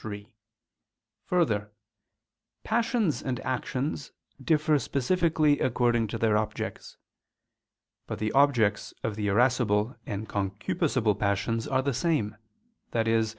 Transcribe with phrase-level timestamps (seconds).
[0.00, 0.28] 3:
[1.24, 1.72] Further,
[2.62, 6.96] passions and actions differ specifically according to their objects.
[8.06, 12.36] But the objects of the irascible and concupiscible passions are the same,
[12.92, 13.34] viz.